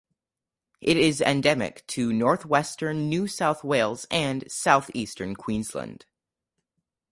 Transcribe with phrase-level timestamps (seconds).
[0.81, 6.07] It is endemic to north western New South Wales and south eastern Queensland.